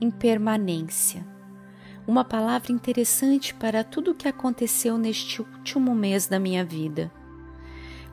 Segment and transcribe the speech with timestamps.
[0.00, 1.26] impermanência.
[2.06, 7.12] Uma palavra interessante para tudo o que aconteceu neste último mês da minha vida.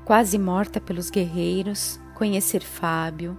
[0.03, 3.37] Quase morta pelos guerreiros, conhecer Fábio,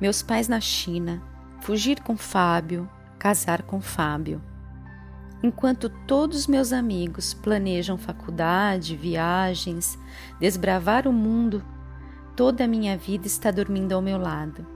[0.00, 1.22] meus pais na China,
[1.60, 2.88] fugir com Fábio,
[3.18, 4.40] casar com Fábio.
[5.42, 9.98] Enquanto todos meus amigos planejam faculdade, viagens,
[10.40, 11.64] desbravar o mundo,
[12.34, 14.66] toda a minha vida está dormindo ao meu lado.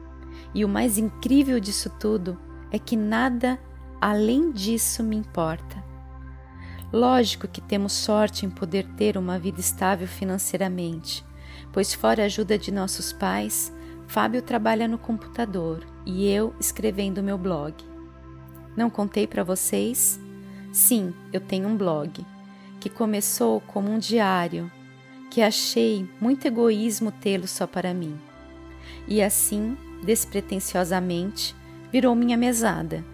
[0.55, 2.39] E o mais incrível disso tudo
[2.73, 3.61] é que nada
[4.01, 5.85] além disso me importa.
[6.93, 11.25] Lógico que temos sorte em poder ter uma vida estável financeiramente,
[11.73, 13.73] pois, fora a ajuda de nossos pais,
[14.09, 17.75] Fábio trabalha no computador e eu escrevendo meu blog.
[18.77, 20.21] Não contei para vocês?
[20.73, 22.27] Sim, eu tenho um blog
[22.81, 24.71] que começou como um diário,
[25.31, 28.19] que achei muito egoísmo tê-lo só para mim.
[29.07, 31.55] E assim, despretensiosamente,
[31.93, 33.05] virou minha mesada.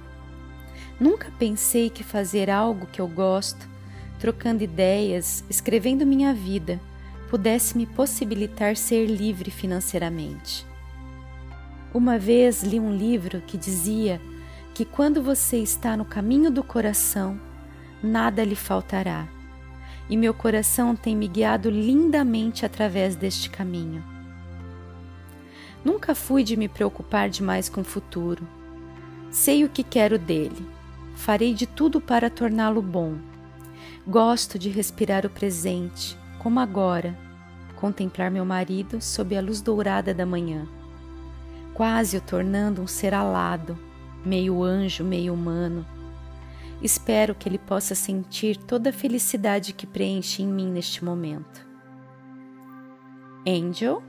[1.01, 3.69] Nunca pensei que fazer algo que eu gosto,
[4.19, 6.81] trocando ideias, escrevendo minha vida,
[7.29, 10.67] pudesse me possibilitar ser livre financeiramente.
[11.93, 14.21] Uma vez li um livro que dizia
[14.75, 17.41] que quando você está no caminho do coração,
[18.03, 19.27] nada lhe faltará.
[20.09, 24.03] E meu coração tem me guiado lindamente através deste caminho.
[25.85, 28.47] Nunca fui de me preocupar demais com o futuro.
[29.31, 30.67] Sei o que quero dele.
[31.15, 33.17] Farei de tudo para torná-lo bom.
[34.07, 37.19] Gosto de respirar o presente, como agora,
[37.77, 40.67] contemplar meu marido sob a luz dourada da manhã
[41.79, 43.79] quase o tornando um ser alado,
[44.27, 45.87] meio anjo, meio humano.
[46.83, 51.65] Espero que ele possa sentir toda a felicidade que preenche em mim neste momento.
[53.47, 54.03] Angel?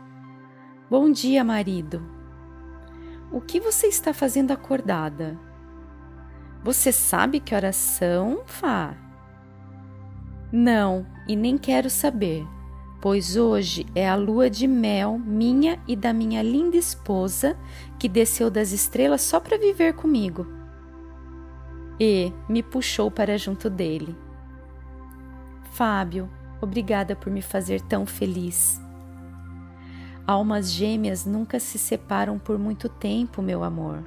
[0.89, 2.01] Bom dia, marido.
[3.31, 5.37] O que você está fazendo acordada?
[6.63, 8.95] Você sabe que horas são, Fá?
[10.51, 12.45] Não, e nem quero saber
[13.01, 17.57] pois hoje é a lua de mel minha e da minha linda esposa
[17.97, 20.45] que desceu das estrelas só para viver comigo.
[21.99, 24.15] E me puxou para junto dele.
[25.71, 26.29] Fábio,
[26.61, 28.81] obrigada por me fazer tão feliz.
[30.29, 34.03] Almas gêmeas nunca se separam por muito tempo, meu amor.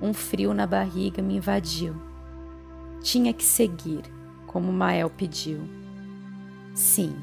[0.00, 1.94] Um frio na barriga me invadiu.
[3.02, 4.00] Tinha que seguir,
[4.46, 5.60] como Mael pediu.
[6.74, 7.14] Sim.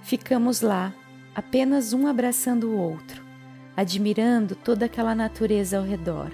[0.00, 0.94] Ficamos lá,
[1.34, 3.20] apenas um abraçando o outro,
[3.76, 6.30] admirando toda aquela natureza ao redor,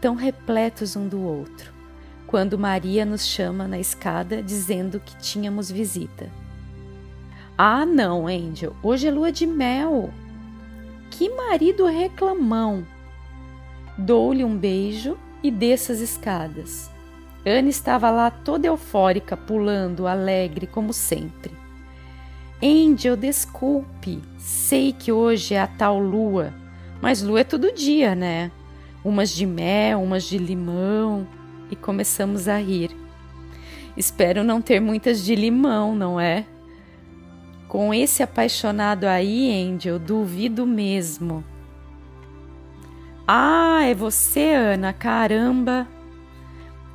[0.00, 1.72] tão repletos um do outro,
[2.28, 6.30] quando Maria nos chama na escada dizendo que tínhamos visita.
[7.58, 10.10] Ah, não, Angel, hoje é lua de mel.
[11.10, 12.86] Que marido reclamão!
[13.96, 16.90] Dou-lhe um beijo e desço as escadas.
[17.46, 21.52] Anne estava lá toda eufórica, pulando, alegre como sempre.
[22.62, 26.52] Angel, desculpe, sei que hoje é a tal lua,
[27.00, 28.50] mas lua é todo dia, né?
[29.02, 31.26] Umas de mel, umas de limão.
[31.70, 32.90] E começamos a rir.
[33.96, 36.44] Espero não ter muitas de limão, não é?
[37.76, 41.44] Com esse apaixonado aí, Angel, duvido mesmo.
[43.28, 45.86] Ah, é você, Ana, caramba!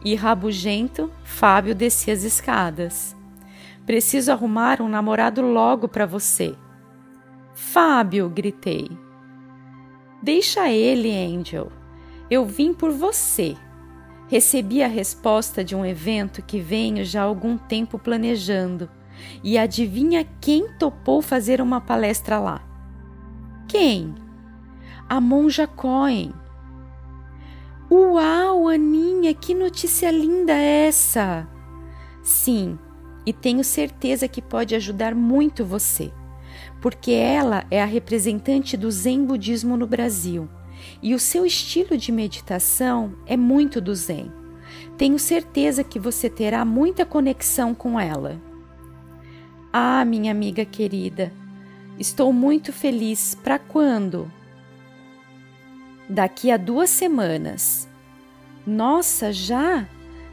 [0.04, 3.16] e rabugento, Fábio descia as escadas.
[3.86, 6.56] Preciso arrumar um namorado logo para você.
[7.54, 8.90] Fábio, gritei.
[10.20, 11.72] Deixa ele, Angel.
[12.28, 13.56] Eu vim por você.
[14.28, 18.90] Recebi a resposta de um evento que venho já há algum tempo planejando.
[19.44, 22.62] E adivinha quem topou fazer uma palestra lá?
[23.68, 24.14] Quem?
[25.08, 26.34] A Monja Cohen.
[27.90, 31.48] Uau, Aninha, que notícia linda essa!
[32.24, 32.80] Sim,
[33.26, 36.12] e tenho certeza que pode ajudar muito você,
[36.80, 40.48] porque ela é a representante do Zen Budismo no Brasil
[41.02, 44.32] e o seu estilo de meditação é muito do Zen.
[44.98, 48.42] Tenho certeza que você terá muita conexão com ela.
[49.74, 51.32] Ah, minha amiga querida,
[51.98, 53.36] estou muito feliz.
[53.36, 54.30] Para quando?
[56.10, 57.88] Daqui a duas semanas.
[58.68, 59.88] Nossa, já?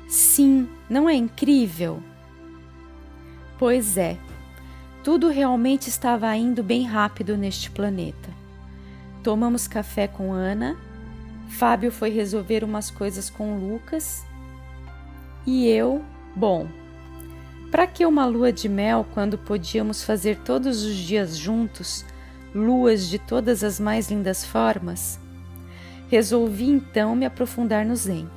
[0.08, 2.02] Sim, não é incrível?
[3.58, 4.16] Pois é,
[5.04, 8.30] tudo realmente estava indo bem rápido neste planeta.
[9.22, 10.76] Tomamos café com Ana,
[11.48, 14.24] Fábio foi resolver umas coisas com Lucas
[15.46, 16.04] e eu,
[16.36, 16.68] bom,
[17.70, 22.04] para que uma lua de mel quando podíamos fazer todos os dias juntos
[22.54, 25.20] luas de todas as mais lindas formas?
[26.08, 28.28] Resolvi então me aprofundar no Zen.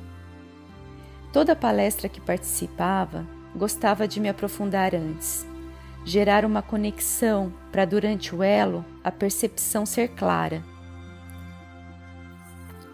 [1.32, 3.26] Toda palestra que participava,
[3.56, 5.46] gostava de me aprofundar antes,
[6.04, 10.62] gerar uma conexão para durante o elo a percepção ser clara.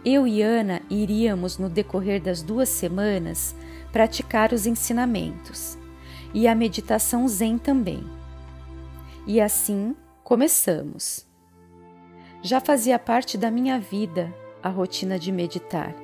[0.04, 3.56] Eu e Ana iríamos no decorrer das duas semanas
[3.90, 5.76] praticar os ensinamentos
[6.34, 8.04] e a meditação Zen também.
[9.26, 9.94] E assim
[10.24, 11.26] começamos.
[12.42, 14.32] Já fazia parte da minha vida
[14.62, 15.94] a rotina de meditar,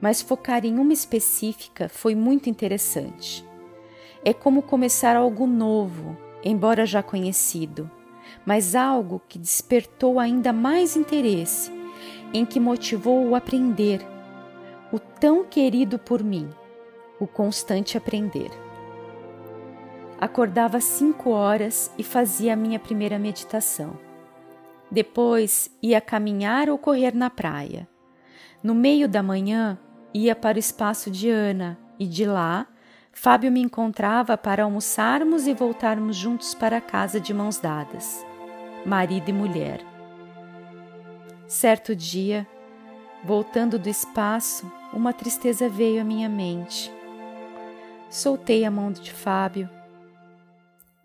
[0.00, 3.44] mas focar em uma específica foi muito interessante.
[4.24, 7.90] É como começar algo novo, embora já conhecido,
[8.44, 11.70] mas algo que despertou ainda mais interesse,
[12.32, 14.00] em que motivou o aprender,
[14.92, 16.48] o tão querido por mim,
[17.18, 18.63] o constante aprender.
[20.20, 23.98] Acordava às cinco horas e fazia a minha primeira meditação.
[24.90, 27.88] Depois ia caminhar ou correr na praia.
[28.62, 29.78] No meio da manhã,
[30.12, 32.66] ia para o espaço de Ana e de lá,
[33.12, 38.26] Fábio me encontrava para almoçarmos e voltarmos juntos para casa de mãos dadas,
[38.84, 39.80] marido e mulher.
[41.46, 42.46] Certo dia,
[43.22, 46.92] voltando do espaço, uma tristeza veio à minha mente.
[48.10, 49.70] Soltei a mão de Fábio.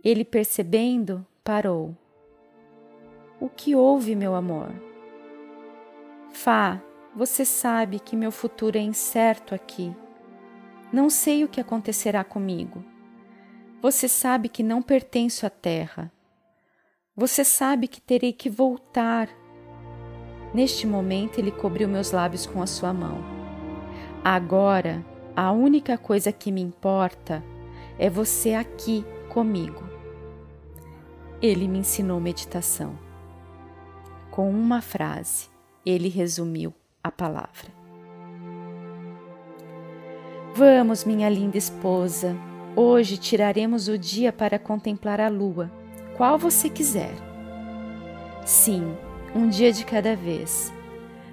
[0.03, 1.95] Ele, percebendo, parou.
[3.39, 4.71] O que houve, meu amor?
[6.31, 6.81] Fá,
[7.15, 9.93] você sabe que meu futuro é incerto aqui.
[10.91, 12.83] Não sei o que acontecerá comigo.
[13.81, 16.11] Você sabe que não pertenço à terra.
[17.15, 19.29] Você sabe que terei que voltar.
[20.53, 23.23] Neste momento, ele cobriu meus lábios com a sua mão.
[24.23, 25.05] Agora,
[25.35, 27.43] a única coisa que me importa
[27.97, 29.88] é você aqui comigo.
[31.41, 32.99] Ele me ensinou meditação.
[34.29, 35.47] Com uma frase,
[35.85, 37.79] ele resumiu a palavra.
[40.53, 42.35] Vamos, minha linda esposa,
[42.75, 45.71] hoje tiraremos o dia para contemplar a lua,
[46.17, 47.13] qual você quiser.
[48.45, 48.97] Sim,
[49.33, 50.73] um dia de cada vez.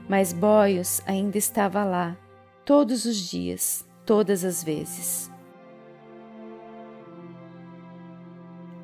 [0.08, 2.16] Mas Boios ainda estava lá,
[2.64, 5.28] todos os dias, todas as vezes.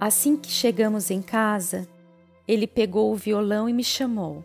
[0.04, 1.86] Assim que chegamos em casa,
[2.48, 4.44] ele pegou o violão e me chamou.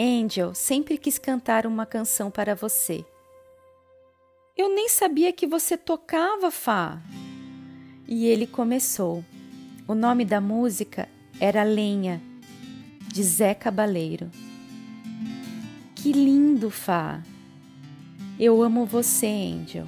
[0.00, 3.04] Angel, sempre quis cantar uma canção para você.
[4.56, 6.98] Eu nem sabia que você tocava, Fá.
[8.08, 9.22] E ele começou.
[9.86, 11.06] O nome da música
[11.38, 12.18] era Lenha,
[13.12, 14.30] de Zé Cabaleiro.
[15.94, 17.22] Que lindo, Fá!
[18.40, 19.86] Eu amo você, Angel,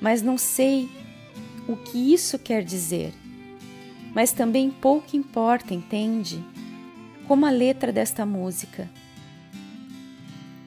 [0.00, 0.90] mas não sei
[1.68, 3.21] o que isso quer dizer
[4.14, 6.44] mas também pouco importa, entende?
[7.26, 8.88] Como a letra desta música.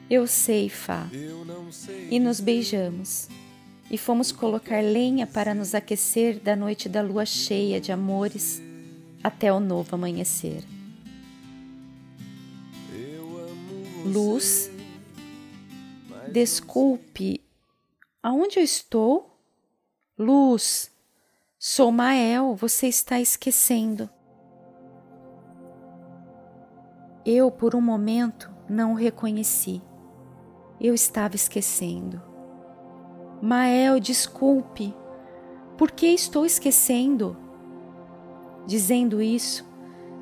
[0.08, 1.08] Eu sei, Fá.
[2.10, 3.28] E nos beijamos.
[3.90, 8.60] E fomos colocar lenha para nos aquecer da noite da lua cheia de amores
[9.22, 10.64] até o novo amanhecer.
[14.04, 14.70] Luz,
[16.32, 17.40] desculpe,
[18.22, 19.36] aonde eu estou?
[20.16, 20.90] Luz,
[21.68, 24.08] Sou Mael, você está esquecendo.
[27.24, 29.82] Eu, por um momento, não o reconheci.
[30.80, 32.22] Eu estava esquecendo.
[33.42, 34.94] Mael, desculpe.
[35.76, 37.36] Por que estou esquecendo?
[38.64, 39.68] Dizendo isso,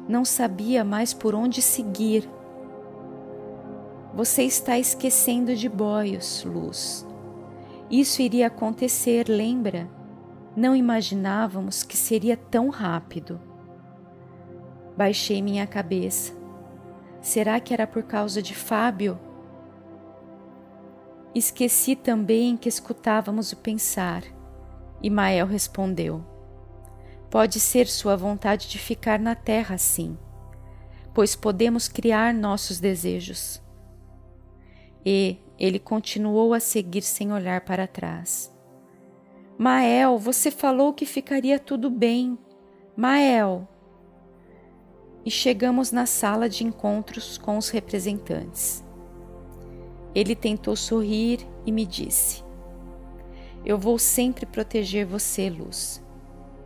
[0.08, 2.26] não sabia mais por onde seguir.
[4.14, 7.06] Você está esquecendo de boios, Luz.
[7.90, 10.03] Isso iria acontecer, lembra?
[10.56, 13.40] Não imaginávamos que seria tão rápido.
[14.96, 16.32] Baixei minha cabeça.
[17.20, 19.18] Será que era por causa de Fábio?
[21.34, 24.22] Esqueci também que escutávamos o pensar.
[25.02, 26.24] E Mael respondeu:
[27.28, 30.16] Pode ser sua vontade de ficar na terra assim,
[31.12, 33.60] pois podemos criar nossos desejos.
[35.04, 38.53] E ele continuou a seguir sem olhar para trás.
[39.56, 42.36] Mael, você falou que ficaria tudo bem.
[42.96, 43.68] Mael.
[45.24, 48.84] E chegamos na sala de encontros com os representantes.
[50.12, 52.42] Ele tentou sorrir e me disse:
[53.64, 56.02] Eu vou sempre proteger você, Luz,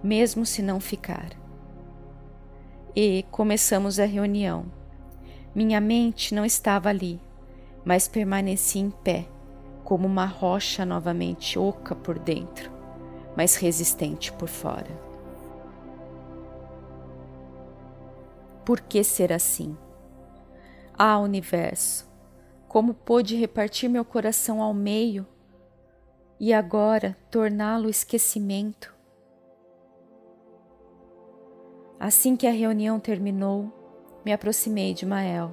[0.02, 1.28] mesmo se não ficar.
[2.96, 4.64] E começamos a reunião.
[5.54, 7.20] Minha mente não estava ali,
[7.84, 9.28] mas permaneci em pé,
[9.84, 12.77] como uma rocha novamente oca por dentro
[13.38, 14.90] mas resistente por fora.
[18.64, 19.78] Por que ser assim?
[20.92, 22.10] Ah, universo,
[22.66, 25.24] como pôde repartir meu coração ao meio
[26.40, 28.92] e agora torná-lo esquecimento.
[32.00, 33.72] Assim que a reunião terminou,
[34.24, 35.52] me aproximei de Mael.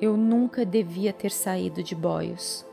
[0.00, 2.66] Eu nunca devia ter saído de boios.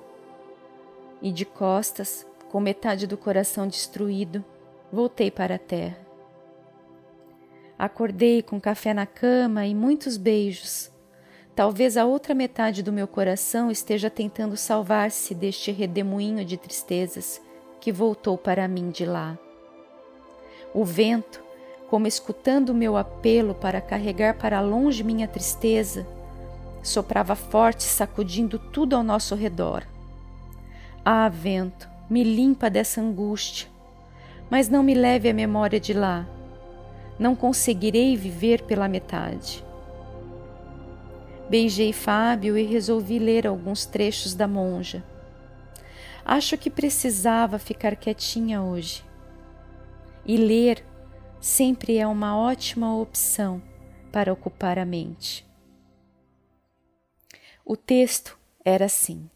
[1.21, 4.43] E de costas, com metade do coração destruído,
[4.91, 5.97] voltei para a terra.
[7.77, 10.89] Acordei com café na cama e muitos beijos.
[11.55, 17.41] Talvez a outra metade do meu coração esteja tentando salvar-se deste redemoinho de tristezas
[17.79, 19.37] que voltou para mim de lá.
[20.73, 21.43] O vento,
[21.89, 26.05] como escutando o meu apelo para carregar para longe minha tristeza,
[26.83, 29.83] soprava forte, sacudindo tudo ao nosso redor.
[31.03, 33.67] Ah, vento, me limpa dessa angústia,
[34.49, 36.27] mas não me leve a memória de lá.
[37.19, 39.65] Não conseguirei viver pela metade.
[41.49, 45.03] Beijei Fábio e resolvi ler alguns trechos da monja.
[46.23, 49.03] Acho que precisava ficar quietinha hoje.
[50.25, 50.83] E ler
[51.39, 53.61] sempre é uma ótima opção
[54.11, 55.47] para ocupar a mente.
[57.63, 59.29] O texto era assim.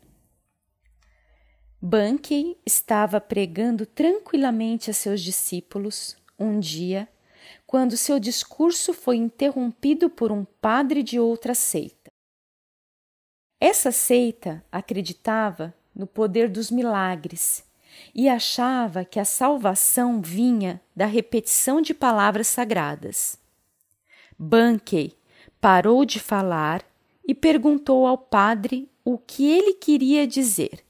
[1.84, 7.10] Bankei estava pregando tranquilamente a seus discípulos um dia,
[7.66, 12.12] quando seu discurso foi interrompido por um padre de outra seita.
[13.60, 17.64] Essa seita acreditava no poder dos milagres
[18.14, 23.40] e achava que a salvação vinha da repetição de palavras sagradas.
[24.38, 25.18] Bankei
[25.60, 26.86] parou de falar
[27.28, 30.84] e perguntou ao padre o que ele queria dizer.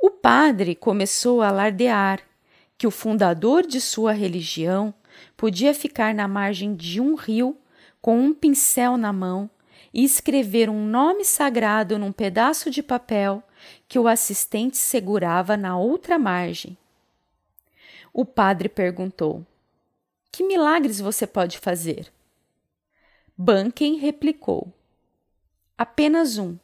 [0.00, 2.20] O padre começou a alardear
[2.78, 4.94] que o fundador de sua religião
[5.36, 7.58] podia ficar na margem de um rio
[8.00, 9.50] com um pincel na mão
[9.92, 13.42] e escrever um nome sagrado num pedaço de papel
[13.88, 16.78] que o assistente segurava na outra margem.
[18.12, 19.44] O padre perguntou:
[20.30, 22.12] Que milagres você pode fazer?
[23.36, 24.72] Banken replicou:
[25.76, 26.56] Apenas um.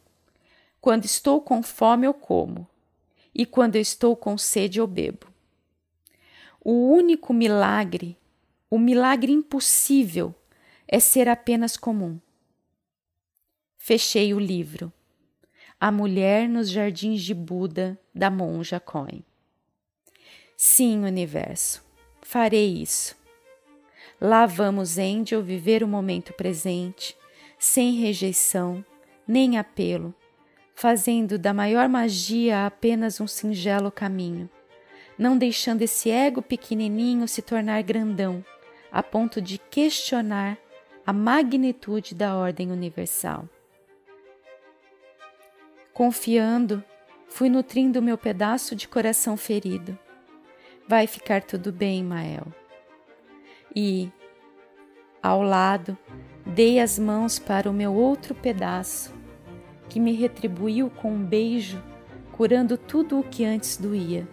[0.80, 2.68] Quando estou com fome, eu como
[3.34, 5.26] e quando eu estou com sede eu bebo.
[6.60, 8.16] O único milagre,
[8.70, 10.34] o milagre impossível,
[10.86, 12.18] é ser apenas comum.
[13.76, 14.92] Fechei o livro.
[15.78, 19.22] A Mulher nos Jardins de Buda, da monja Coin.
[20.56, 21.84] Sim, universo,
[22.22, 23.16] farei isso.
[24.20, 27.14] Lá vamos, Angel, viver o momento presente,
[27.58, 28.82] sem rejeição,
[29.26, 30.14] nem apelo,
[30.74, 34.50] fazendo da maior magia apenas um singelo caminho,
[35.16, 38.44] não deixando esse ego pequenininho se tornar grandão,
[38.90, 40.58] a ponto de questionar
[41.06, 43.48] a magnitude da ordem universal.
[45.92, 46.82] Confiando,
[47.28, 49.96] fui nutrindo meu pedaço de coração ferido.
[50.88, 52.46] Vai ficar tudo bem, Mael.
[53.74, 54.10] E,
[55.22, 55.96] ao lado,
[56.44, 59.23] dei as mãos para o meu outro pedaço
[59.88, 61.82] que me retribuiu com um beijo,
[62.32, 64.26] curando tudo o que antes doía.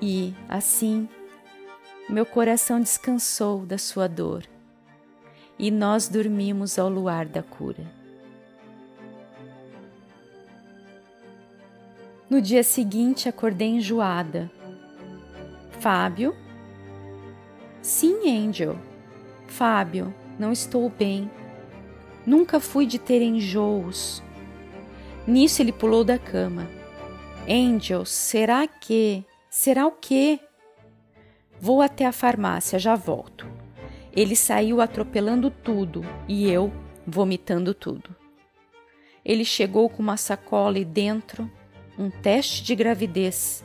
[0.00, 1.08] E, assim,
[2.08, 4.44] meu coração descansou da sua dor,
[5.58, 7.84] e nós dormimos ao luar da cura.
[12.30, 14.50] No dia seguinte, acordei enjoada.
[15.80, 16.36] Fábio?
[17.80, 18.78] Sim, Angel.
[19.46, 21.30] Fábio, não estou bem.
[22.28, 24.22] Nunca fui de ter enjoos.
[25.26, 26.68] Nisso ele pulou da cama.
[27.48, 29.24] Angel, será que?
[29.48, 30.38] Será o quê?
[31.58, 33.46] Vou até a farmácia, já volto.
[34.12, 36.70] Ele saiu atropelando tudo e eu
[37.06, 38.14] vomitando tudo.
[39.24, 41.50] Ele chegou com uma sacola e dentro
[41.98, 43.64] um teste de gravidez.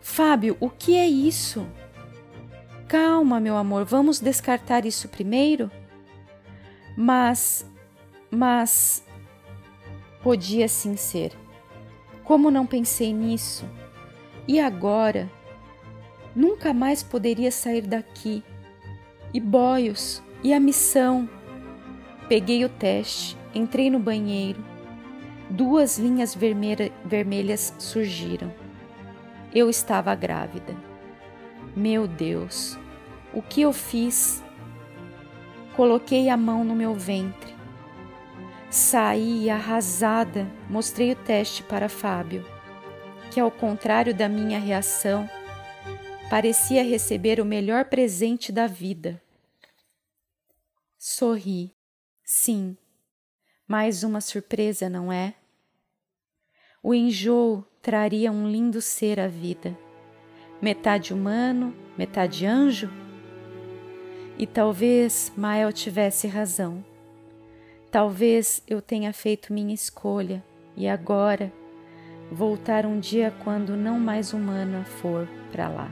[0.00, 1.66] Fábio, o que é isso?
[2.88, 5.70] Calma, meu amor, vamos descartar isso primeiro?
[6.96, 7.69] Mas
[8.30, 9.04] mas
[10.22, 11.32] podia sim ser.
[12.24, 13.64] Como não pensei nisso?
[14.46, 15.30] E agora?
[16.34, 18.44] Nunca mais poderia sair daqui.
[19.34, 21.28] E boios, e a missão.
[22.28, 24.64] Peguei o teste, entrei no banheiro.
[25.48, 28.52] Duas linhas vermelha, vermelhas surgiram.
[29.52, 30.76] Eu estava grávida.
[31.74, 32.78] Meu Deus,
[33.32, 34.42] o que eu fiz?
[35.74, 37.59] Coloquei a mão no meu ventre.
[38.70, 42.46] Saí arrasada, mostrei o teste para Fábio,
[43.32, 45.28] que, ao contrário da minha reação,
[46.30, 49.20] parecia receber o melhor presente da vida.
[50.96, 51.74] Sorri.
[52.24, 52.76] Sim,
[53.66, 55.34] Mais uma surpresa, não é?
[56.80, 59.76] O enjoo traria um lindo ser à vida,
[60.62, 62.88] metade humano, metade anjo?
[64.38, 66.84] E talvez Mael tivesse razão.
[67.90, 70.42] Talvez eu tenha feito minha escolha
[70.76, 71.52] e agora
[72.30, 75.90] voltar um dia quando não mais humana for para lá.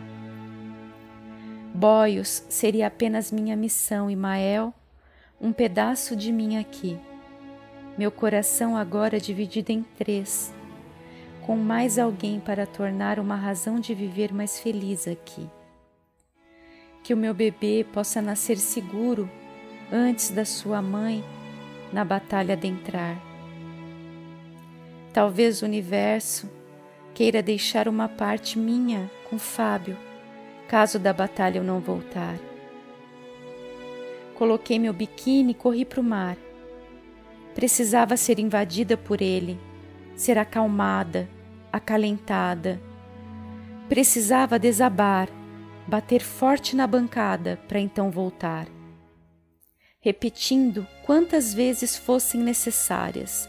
[1.74, 4.72] Boios seria apenas minha missão e Mael
[5.40, 6.98] um pedaço de mim aqui.
[7.96, 10.54] Meu coração agora dividido em três,
[11.44, 15.48] com mais alguém para tornar uma razão de viver mais feliz aqui
[17.08, 19.30] que o meu bebê possa nascer seguro
[19.90, 21.24] antes da sua mãe
[21.92, 23.16] na batalha adentrar.
[25.12, 26.50] Talvez o universo
[27.14, 29.96] queira deixar uma parte minha com Fábio,
[30.68, 32.38] caso da batalha eu não voltar.
[34.34, 36.36] Coloquei meu biquíni e corri para o mar.
[37.54, 39.58] Precisava ser invadida por ele,
[40.14, 41.28] ser acalmada,
[41.72, 42.80] acalentada.
[43.88, 45.28] Precisava desabar
[45.88, 48.68] bater forte na bancada para então voltar,
[50.08, 53.46] repetindo quantas vezes fossem necessárias,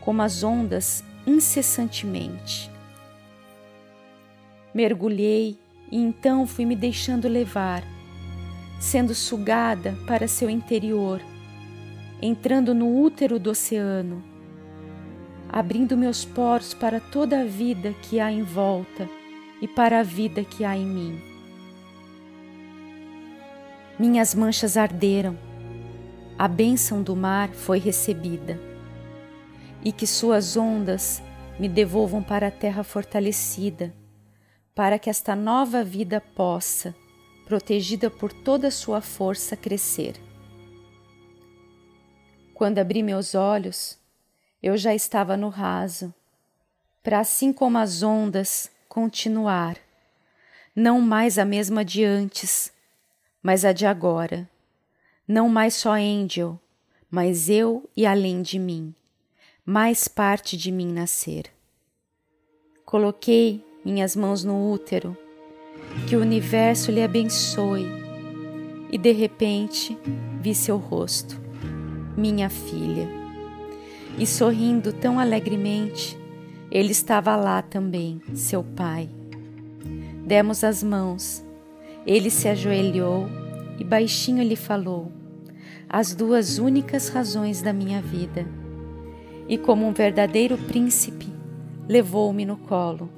[0.00, 2.68] como as ondas incessantemente.
[4.74, 5.56] Mergulhei
[5.88, 7.84] e então fui me deixando levar,
[8.80, 11.22] sendo sugada para seu interior,
[12.20, 14.20] entrando no útero do oceano,
[15.48, 19.08] abrindo meus poros para toda a vida que há em volta
[19.62, 21.22] e para a vida que há em mim.
[23.96, 25.38] Minhas manchas arderam,
[26.38, 28.60] a bênção do mar foi recebida,
[29.84, 31.20] e que suas ondas
[31.58, 33.92] me devolvam para a terra fortalecida,
[34.74, 36.94] para que esta nova vida possa,
[37.44, 40.14] protegida por toda a sua força, crescer.
[42.54, 43.98] Quando abri meus olhos,
[44.62, 46.14] eu já estava no raso,
[47.02, 49.76] para assim como as ondas continuar,
[50.74, 52.72] não mais a mesma de antes
[53.42, 54.48] mas a de agora.
[55.28, 56.58] Não mais só Angel,
[57.10, 58.94] mas eu e além de mim,
[59.62, 61.44] mais parte de mim nascer.
[62.84, 65.14] Coloquei minhas mãos no útero,
[66.08, 67.86] que o universo lhe abençoe,
[68.90, 69.98] e de repente
[70.40, 71.38] vi seu rosto,
[72.16, 73.06] minha filha.
[74.18, 76.18] E sorrindo tão alegremente,
[76.70, 79.10] ele estava lá também, seu pai.
[80.24, 81.44] Demos as mãos
[82.08, 83.28] ele se ajoelhou
[83.78, 85.12] e baixinho lhe falou
[85.88, 88.46] as duas únicas razões da minha vida.
[89.48, 91.26] E como um verdadeiro príncipe,
[91.88, 93.10] levou-me no colo,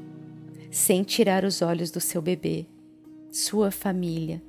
[0.71, 2.67] sem tirar os olhos do seu bebê,
[3.31, 4.41] sua família,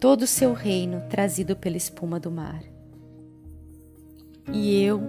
[0.00, 2.62] todo o seu reino trazido pela espuma do mar.
[4.52, 5.00] E eu,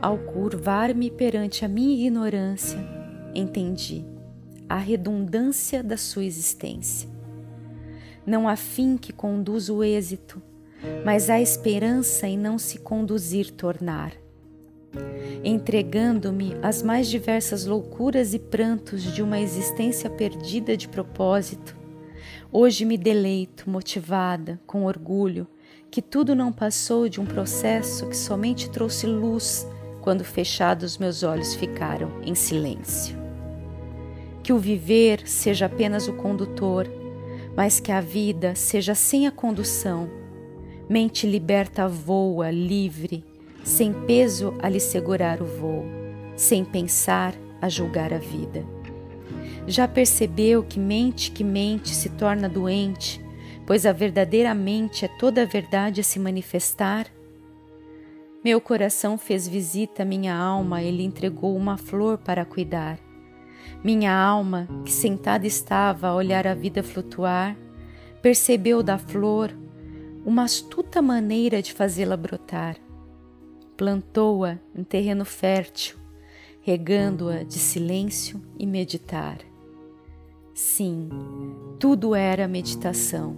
[0.00, 2.78] ao curvar-me perante a minha ignorância,
[3.34, 4.04] entendi
[4.68, 7.12] a redundância da sua existência
[8.24, 10.40] não há fim que conduz o êxito,
[11.04, 14.12] mas há esperança em não se conduzir tornar.
[15.44, 21.76] Entregando-me às mais diversas loucuras e prantos de uma existência perdida de propósito,
[22.50, 25.46] hoje me deleito, motivada, com orgulho,
[25.90, 29.66] que tudo não passou de um processo que somente trouxe luz
[30.00, 33.16] quando fechados meus olhos ficaram em silêncio.
[34.42, 36.88] Que o viver seja apenas o condutor
[37.56, 40.21] mas que a vida seja sem a condução.
[40.92, 43.24] Mente liberta voa livre,
[43.64, 45.86] sem peso a lhe segurar o voo,
[46.36, 48.62] sem pensar a julgar a vida.
[49.66, 53.24] Já percebeu que mente que mente se torna doente,
[53.66, 57.06] pois a verdadeira mente é toda a verdade a se manifestar?
[58.44, 62.98] Meu coração fez visita à minha alma e lhe entregou uma flor para cuidar.
[63.82, 67.56] Minha alma, que sentada estava a olhar a vida flutuar,
[68.20, 69.54] percebeu da flor
[70.24, 72.76] uma astuta maneira de fazê-la brotar.
[73.76, 75.96] Plantou-a em terreno fértil,
[76.60, 79.38] regando-a de silêncio e meditar.
[80.54, 81.08] Sim,
[81.78, 83.36] tudo era meditação,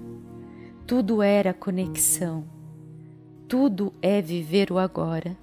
[0.86, 2.44] tudo era conexão,
[3.48, 5.36] tudo é viver o agora.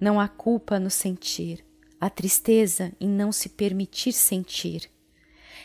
[0.00, 1.64] Não há culpa no sentir
[2.02, 4.90] a tristeza em não se permitir sentir.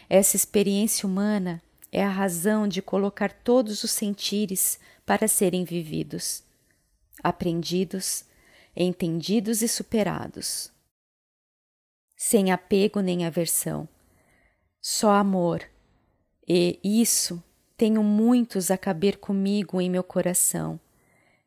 [0.07, 1.59] Essa experiência humana
[1.91, 6.43] é a razão de colocar todos os sentires para serem vividos,
[7.23, 8.25] aprendidos,
[8.75, 10.71] entendidos e superados.
[12.15, 13.87] Sem apego nem aversão,
[14.81, 15.63] só amor,
[16.47, 17.43] e isso
[17.75, 20.79] tenho muitos a caber comigo em meu coração,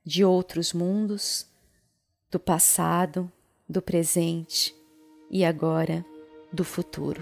[0.05, 1.47] de outros mundos,
[2.31, 3.31] do passado,
[3.69, 4.75] do presente
[5.31, 6.05] e agora
[6.53, 7.21] do futuro.